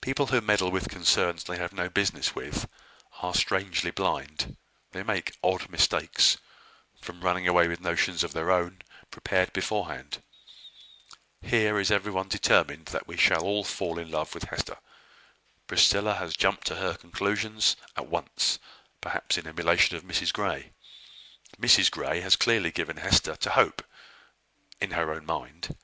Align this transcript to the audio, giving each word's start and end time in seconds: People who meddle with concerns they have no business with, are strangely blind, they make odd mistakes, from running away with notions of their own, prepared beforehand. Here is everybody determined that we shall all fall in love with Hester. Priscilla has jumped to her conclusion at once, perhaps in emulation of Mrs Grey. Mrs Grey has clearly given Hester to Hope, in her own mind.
People 0.00 0.26
who 0.26 0.40
meddle 0.40 0.70
with 0.70 0.88
concerns 0.88 1.42
they 1.42 1.56
have 1.56 1.72
no 1.72 1.88
business 1.88 2.36
with, 2.36 2.68
are 3.20 3.34
strangely 3.34 3.90
blind, 3.90 4.56
they 4.92 5.02
make 5.02 5.36
odd 5.42 5.68
mistakes, 5.68 6.36
from 7.00 7.20
running 7.22 7.48
away 7.48 7.66
with 7.66 7.80
notions 7.80 8.22
of 8.22 8.32
their 8.32 8.52
own, 8.52 8.80
prepared 9.10 9.52
beforehand. 9.52 10.22
Here 11.42 11.80
is 11.80 11.90
everybody 11.90 12.28
determined 12.28 12.86
that 12.94 13.08
we 13.08 13.16
shall 13.16 13.42
all 13.42 13.64
fall 13.64 13.98
in 13.98 14.08
love 14.08 14.34
with 14.34 14.44
Hester. 14.44 14.76
Priscilla 15.66 16.14
has 16.14 16.36
jumped 16.36 16.64
to 16.68 16.76
her 16.76 16.94
conclusion 16.96 17.58
at 17.96 18.06
once, 18.06 18.60
perhaps 19.00 19.36
in 19.36 19.48
emulation 19.48 19.96
of 19.96 20.04
Mrs 20.04 20.32
Grey. 20.32 20.70
Mrs 21.60 21.90
Grey 21.90 22.20
has 22.20 22.36
clearly 22.36 22.70
given 22.70 22.98
Hester 22.98 23.34
to 23.34 23.50
Hope, 23.50 23.82
in 24.80 24.92
her 24.92 25.12
own 25.12 25.26
mind. 25.26 25.76